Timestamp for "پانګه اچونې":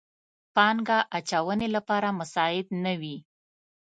0.55-1.67